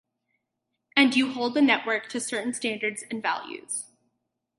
And 0.95 1.15
you 1.15 1.31
hold 1.31 1.53
the 1.53 1.61
network 1.61 2.09
to 2.09 2.19
certain 2.19 2.55
standards 2.55 3.03
and 3.11 3.21
values. 3.21 3.85